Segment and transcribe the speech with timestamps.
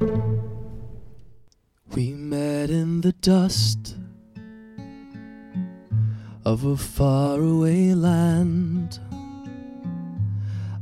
[0.00, 0.06] We
[2.12, 3.96] met in the dust
[6.44, 8.98] of a faraway land.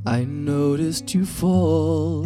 [0.06, 2.24] I noticed you fall,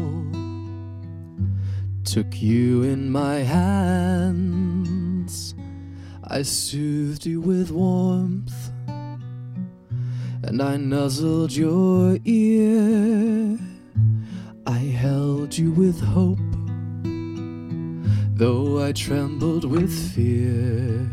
[2.04, 5.54] took you in my hands.
[6.24, 8.70] I soothed you with warmth,
[10.42, 13.58] and I nuzzled your ear.
[14.66, 16.55] I held you with hope
[18.36, 21.08] though I trembled with fear.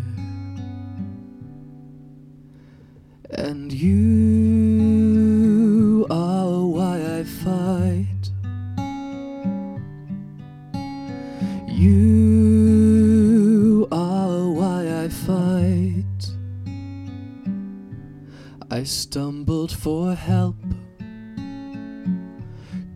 [3.30, 4.46] And you
[6.10, 8.30] are why I fight.
[11.70, 12.18] You
[13.90, 16.04] are why I fight.
[18.70, 20.58] I stumbled for help.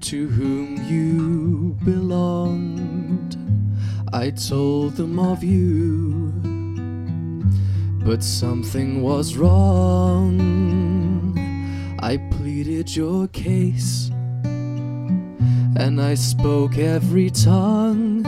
[0.01, 2.36] To whom you belonged.
[4.27, 6.33] I told them of you,
[8.03, 10.35] but something was wrong.
[11.99, 14.11] I pleaded your case,
[14.43, 18.23] and I spoke every tongue,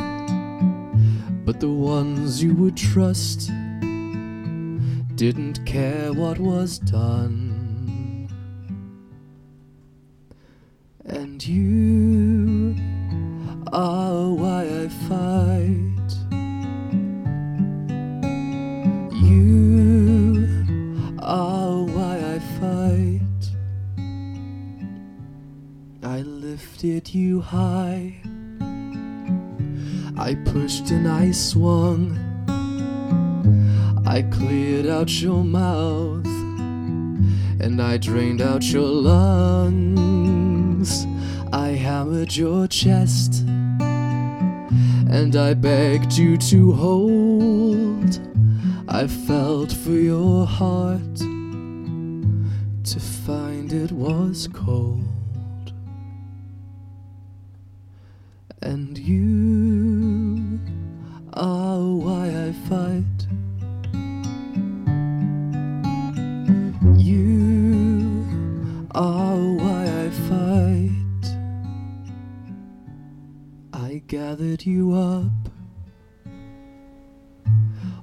[1.44, 3.52] but the ones you would trust
[5.16, 8.30] didn't care what was done.
[11.04, 12.78] And you
[13.74, 14.19] are
[19.14, 20.66] You
[21.20, 23.22] are why I fight.
[26.04, 28.16] I lifted you high.
[30.18, 32.18] I pushed and I swung.
[34.06, 36.26] I cleared out your mouth
[37.62, 41.06] and I drained out your lungs.
[41.54, 43.46] I hammered your chest
[45.10, 48.20] and I begged you to hold.
[48.88, 51.16] I felt for your heart
[52.84, 55.04] to find it was cold.
[58.62, 59.49] And you
[73.90, 75.50] I gathered you up,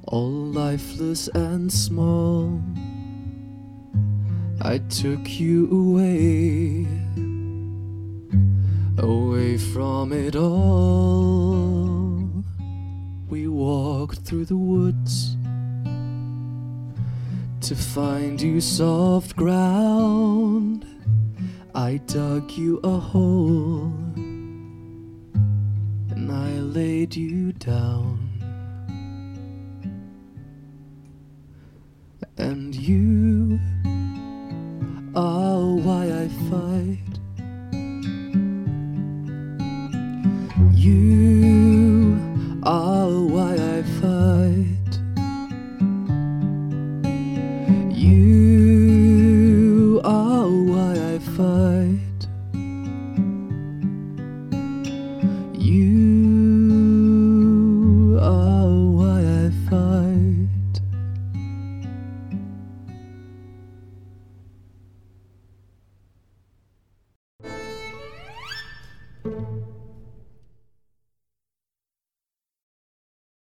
[0.03, 2.61] all lifeless and small.
[4.61, 6.89] I took you away,
[8.99, 12.19] away from it all.
[13.29, 15.37] We walked through the woods
[17.61, 20.85] to find you soft ground.
[21.77, 23.76] I dug you a hole
[26.77, 28.29] laid you down.
[32.37, 33.59] And you
[35.15, 37.13] are why I fight.
[40.75, 42.19] You
[42.63, 44.93] are why I fight.
[47.91, 52.21] You are why I fight.
[55.59, 56.06] You